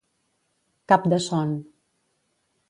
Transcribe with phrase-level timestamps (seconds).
[0.93, 1.53] Cap de son.